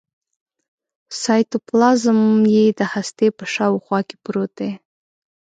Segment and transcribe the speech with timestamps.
[1.23, 2.19] سایتوپلازم
[2.53, 4.71] یې د هستې په شاوخوا کې پروت دی.